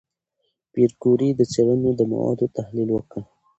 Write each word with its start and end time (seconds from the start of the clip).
پېیر 0.71 0.91
کوري 1.01 1.29
د 1.35 1.41
څېړنو 1.51 1.89
د 1.95 2.01
موادو 2.11 2.45
تحلیل 2.57 2.89
وکړ. 2.93 3.21